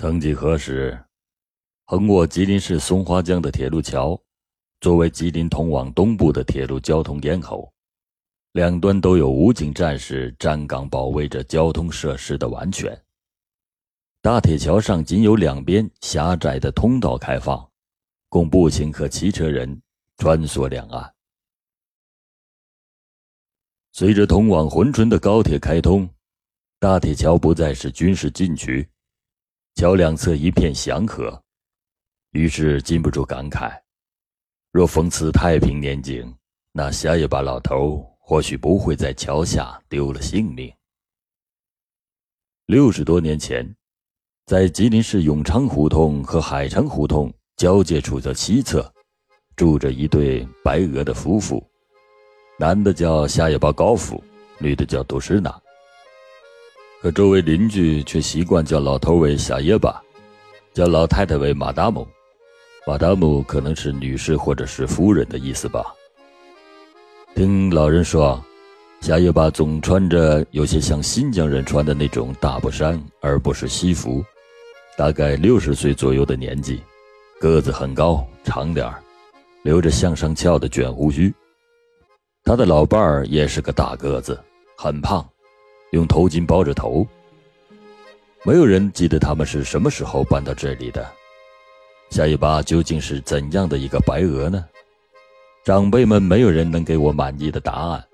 [0.00, 0.98] 曾几何时，
[1.84, 4.18] 横过吉林市松花江的铁路桥，
[4.80, 7.70] 作为吉林通往东部的铁路交通咽喉，
[8.52, 12.98] 两端都有武警战士站岗保卫着交通设施的完全。
[14.22, 17.70] 大铁桥上仅有两边狭窄的通道开放，
[18.30, 19.82] 供步行和骑车人
[20.16, 21.14] 穿梭两岸。
[23.92, 26.08] 随着通往珲春的高铁开通，
[26.78, 28.88] 大铁桥不再是军事禁区，
[29.80, 31.42] 桥两侧一片祥和，
[32.32, 33.72] 于是禁不住感慨：
[34.72, 36.36] 若逢此太平年景，
[36.70, 40.70] 那下一把老头或许不会在桥下丢了性命。
[42.66, 43.74] 六十多年前，
[44.44, 48.86] 在吉林市永昌胡同和海城胡同交界处的西侧，
[49.56, 51.66] 住着一对白俄的夫妇。
[52.58, 54.22] 男的叫夏野巴高夫，
[54.58, 55.50] 女的叫杜诗娜。
[57.00, 60.02] 可周围邻居却习惯叫老头为夏野巴，
[60.74, 62.06] 叫老太太为马达姆。
[62.86, 65.82] 马达姆可能是女士或者是夫人的意思吧。
[67.34, 68.38] 听老人说，
[69.00, 74.22] 夏野巴总穿着有些像新疆人穿的那种大布衫，而不是西服。
[74.98, 76.82] 大概六十岁左右的年纪，
[77.40, 79.02] 个子很高，长脸儿，
[79.62, 81.32] 留着向上翘的卷胡须。
[82.44, 84.38] 他的老伴儿也是个大个子，
[84.76, 85.26] 很胖，
[85.90, 87.06] 用头巾包着头。
[88.44, 91.06] 没有人记得他们是什么时候搬到这里的。
[92.10, 94.64] 夏一巴究竟是怎样的一个白鹅呢？
[95.64, 98.04] 长辈们没有人能给我满意的答案，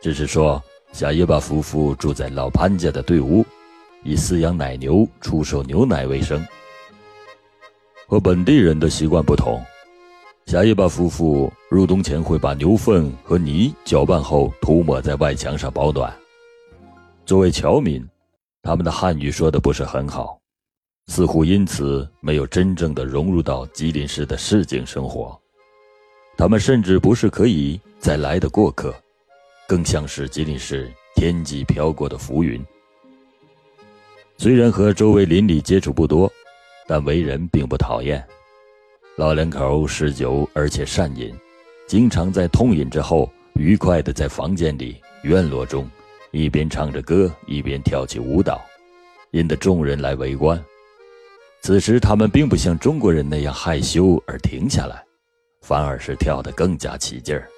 [0.00, 3.44] 只是说夏一巴夫妇住在老潘家的队伍，
[4.02, 6.44] 以饲养奶牛、出售牛奶为生。
[8.06, 9.62] 和本地人的习惯不同。
[10.46, 16.12] 夏一巴夫妇入冬前会把牛粪和泥搅拌后涂抹在外墙上保暖。
[17.24, 18.04] 作为侨民，
[18.62, 20.38] 他们的汉语说的不是很好，
[21.06, 25.38] 似乎因此没有真正的融入到吉林市的市井生活。
[26.36, 28.92] 他们甚至不是可以再来的过客，
[29.68, 32.62] 更像是吉林市天际飘过的浮云。
[34.36, 36.30] 虽然和周围邻里接触不多，
[36.88, 38.22] 但为人并不讨厌。
[39.16, 41.32] 老两口嗜酒，而且善饮，
[41.86, 45.88] 经常在痛饮之后，愉快地在房间里、院落中，
[46.32, 48.60] 一边唱着歌，一边跳起舞蹈，
[49.32, 50.62] 引得众人来围观。
[51.60, 55.04] 此时，他们并不像中国人那样害羞而停下来，
[55.60, 57.48] 反而是跳得更加起劲儿。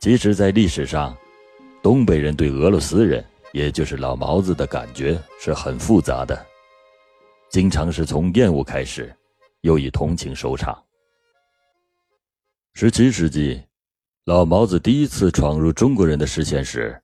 [0.00, 1.16] 其实，在历史上，
[1.82, 6.46] 东北人对俄罗斯人，也就是老毛子的感觉是很复杂的，
[7.48, 9.10] 经常是从厌恶开始。
[9.62, 10.82] 又以同情收场。
[12.72, 13.62] 十七世纪，
[14.24, 16.98] 老毛子第一次闯入中国人的视线时，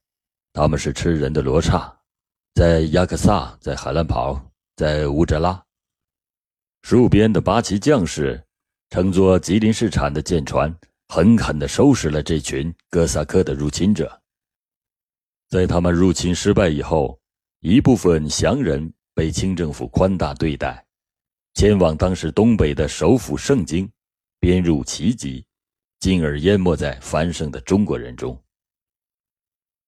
[0.56, 1.94] 他们是吃人的罗刹，
[2.54, 4.40] 在雅克萨，在海兰堡，
[4.74, 5.62] 在乌扎拉。
[6.82, 8.42] 戍边的八旗将士
[8.88, 10.74] 乘坐吉林市产的舰船，
[11.08, 14.18] 狠狠地收拾了这群哥萨克的入侵者。
[15.50, 17.20] 在他们入侵失败以后，
[17.60, 20.82] 一部分降人被清政府宽大对待。
[21.52, 23.86] 前往当时东北的首府盛京，
[24.40, 25.44] 编入奇籍，
[26.00, 28.42] 进而淹没在繁盛的中国人中。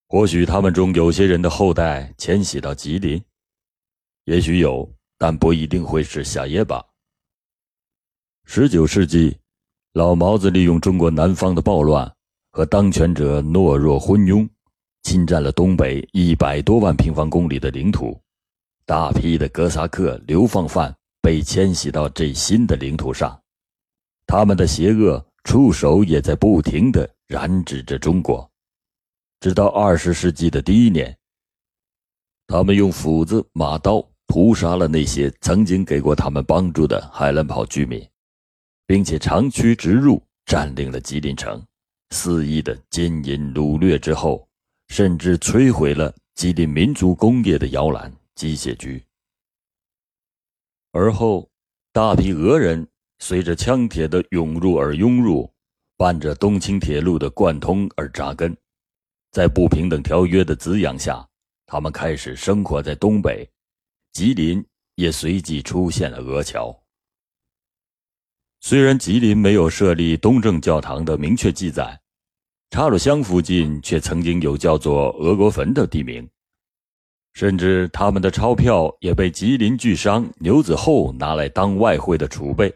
[0.09, 3.23] 或许他们中有些人的后代迁徙到吉林，
[4.25, 6.83] 也许有，但不一定会是夏耶巴。
[8.47, 9.37] 十九世纪，
[9.93, 12.11] 老毛子利用中国南方的暴乱
[12.51, 14.49] 和当权者懦弱昏庸，
[15.03, 18.19] 侵占了东北一百多万平方公里的领土，
[18.87, 20.95] 大批的哥萨克流放犯。
[21.21, 23.39] 被迁徙到这新的领土上，
[24.25, 28.47] 他们的邪恶触手也在不停地染指着中国。
[29.41, 31.16] 直到二十世纪的第一年，
[32.49, 38.04] 他们用斧子、马刀屠杀了那些曾经给过他们帮助的海兰堡居民，
[38.87, 41.65] 并且长驱直入，占领了吉林城，
[42.10, 44.48] 肆意的奸淫掳掠之后，
[44.88, 49.00] 甚至摧毁了吉林民族工业的摇篮机械局。
[50.91, 51.48] 而后，
[51.92, 52.89] 大批俄人
[53.21, 55.48] 随着枪铁的涌入而涌入，
[55.97, 58.57] 伴着东清铁路的贯通而扎根，
[59.30, 61.27] 在不平等条约的滋养下，
[61.66, 63.48] 他们开始生活在东北，
[64.13, 64.65] 吉林
[64.95, 66.77] 也随即出现了俄侨。
[68.60, 72.01] 虽然吉林没有设立东正教堂的明确记载，
[72.71, 76.28] 插鲁乡附近却曾经有叫做俄国坟的地名。
[77.34, 82.75] 甚至他们的钞票也被吉林巨商牛子厚拿来当外汇的储备，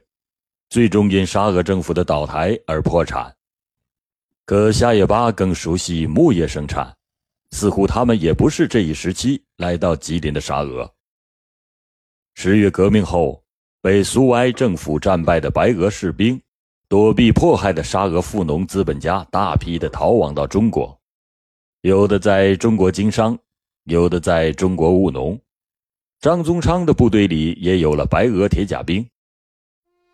[0.69, 3.35] 最终因沙俄政府的倒台而破产。
[4.45, 6.93] 可夏野巴更熟悉牧业生产，
[7.53, 10.93] 似乎他们也不是这一时期来到吉林的沙俄。
[12.35, 13.41] 十月革命后，
[13.81, 16.41] 被苏维埃政府战败的白俄士兵，
[16.89, 20.99] 躲避迫害的沙俄富农资本家，大批的逃亡到中国，
[21.83, 23.39] 有的在中国经商，
[23.85, 25.39] 有的在中国务农。
[26.21, 29.09] 张宗昌的部队里也有了白俄铁甲兵，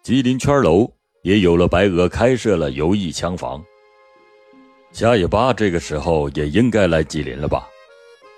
[0.03, 0.91] 吉林圈楼
[1.23, 3.65] 也有了白俄开设了游艺枪房。
[4.99, 7.69] 夏野巴这个时候也应该来吉林了吧？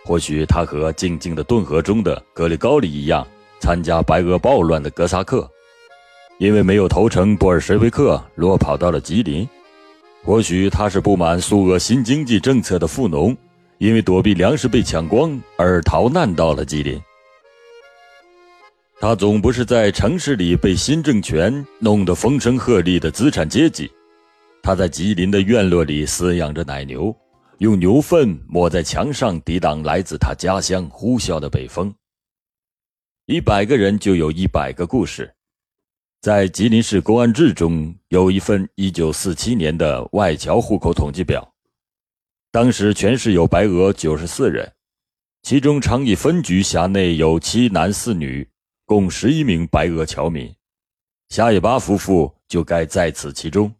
[0.04, 3.26] 或许他和静静的顿河中的格里高里一样，
[3.60, 5.50] 参加白俄暴乱的哥萨克，
[6.38, 9.48] 因为没有投诚布尔什维克，落跑到了吉林。
[10.22, 13.34] 或许他是不满苏俄新经济政策的富农，
[13.78, 17.00] 因为躲避粮食被抢光而逃难到了吉林。
[19.00, 23.90] 他总不是在城市里被新政权弄得风声鹤唳的资产阶级，
[24.62, 27.14] 他在吉林的院落里饲养着奶牛，
[27.58, 31.94] 用牛粪抹在墙上抵挡来自他家乡呼啸的北风。
[33.26, 35.34] 一百个人就有一百个故事，
[36.20, 41.54] 在吉林市公安志中有一份1947年的外侨户口统计表，
[42.50, 44.72] 当时全市有白俄94人，
[45.42, 48.48] 其中昌邑分局辖内有七男四女。
[48.86, 50.52] 共十一名白俄侨民，
[51.28, 53.72] 夏野巴夫妇就该在此其中。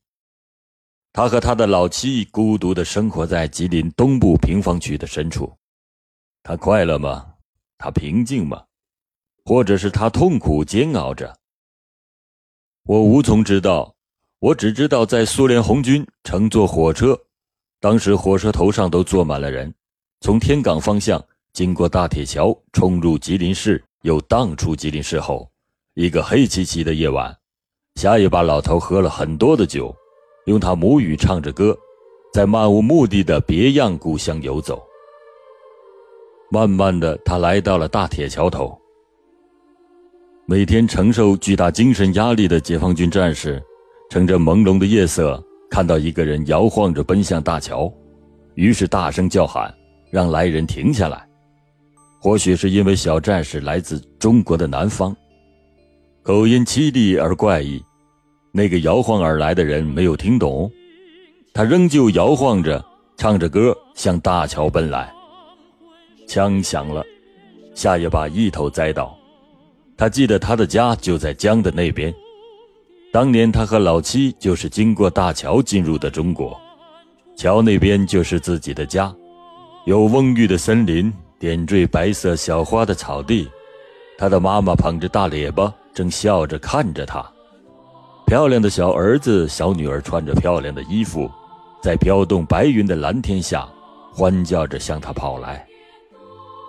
[1.13, 5.53] 他和他的老妻孤独地生活在吉林东部平房区的深处。
[6.43, 7.35] 他快乐吗？
[7.79, 8.65] 他平静吗？
[9.45, 11.37] 或者是他痛苦煎熬着？
[12.85, 13.95] 我无从知道。
[14.39, 17.19] 我只知道，在苏联红军乘坐火车，
[17.79, 19.75] 当时火车头上都坐满了人，
[20.21, 21.23] 从天港方向
[21.53, 23.85] 经过大铁桥，冲入吉林市。
[24.03, 25.51] 又荡出吉林市后，
[25.93, 27.37] 一个黑漆漆的夜晚，
[27.97, 29.95] 下一把老头喝了很多的酒，
[30.47, 31.77] 用他母语唱着歌，
[32.33, 34.83] 在漫无目的的别样故乡游走。
[36.51, 38.77] 慢慢的，他来到了大铁桥头。
[40.47, 43.63] 每天承受巨大精神压力的解放军战士，
[44.11, 45.41] 乘着朦胧的夜色，
[45.71, 47.93] 看到一个人摇晃着奔向大桥，
[48.55, 49.73] 于是大声叫喊，
[50.11, 51.25] 让来人停下来。
[52.21, 55.17] 或许是因为小战士来自中国的南方，
[56.23, 57.81] 口音凄厉而怪异，
[58.53, 60.71] 那个摇晃而来的人没有听懂，
[61.55, 62.85] 他仍旧摇晃着，
[63.17, 65.13] 唱着歌向大桥奔来。
[66.27, 67.05] 枪响了，
[67.75, 69.17] 夏野巴一头栽倒。
[69.97, 72.15] 他记得他的家就在江的那边，
[73.13, 76.59] 当年他和老七就是经过大桥进入的中国，
[77.37, 79.15] 桥那边就是自己的家，
[79.85, 81.13] 有蓊郁的森林。
[81.39, 83.49] 点缀白色小花的草地，
[84.19, 87.25] 他的妈妈捧着大列巴，正笑着看着他。
[88.31, 91.29] 漂亮的小儿子、小女儿穿着漂亮的衣服，
[91.83, 93.69] 在飘动白云的蓝天下，
[94.15, 95.67] 欢叫着向他跑来。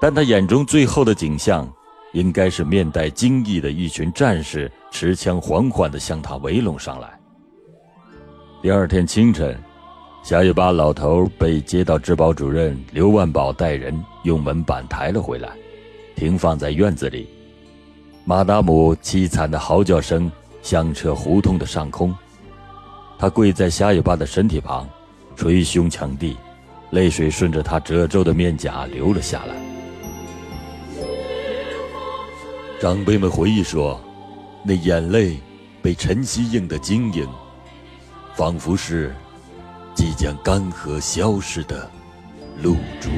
[0.02, 1.72] 但他眼中最后的景象，
[2.14, 7.08] 应该是面带惊异的一群战士持枪缓缓地向他围拢上来。
[8.64, 9.56] 第二天清晨。
[10.24, 15.50] 小尾巴老头被街道治保主任刘万宝带人用门板抬了回来，
[16.16, 17.30] 停放在院子里。
[18.26, 20.32] 马达姆凄惨的嚎叫声
[20.62, 22.16] 响彻胡同的上空。
[23.18, 24.88] 他跪在夏野巴的身体旁，
[25.36, 26.38] 捶胸抢地，
[26.92, 29.56] 泪水顺着他褶皱的面颊流了下来。
[32.80, 34.02] 长辈们回忆说，
[34.64, 35.38] 那眼泪
[35.82, 37.28] 被晨曦映得晶莹，
[38.36, 39.16] 仿佛是。
[39.94, 41.92] 即将干涸消失的
[42.62, 43.10] 露珠。